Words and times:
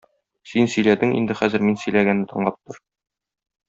Син 0.51 0.69
сөйләдең, 0.75 1.13
инде 1.19 1.37
хәзер 1.43 1.67
мин 1.69 1.79
сөйләгәнне 1.85 2.29
тыңлап 2.35 2.61
тор. 2.63 2.85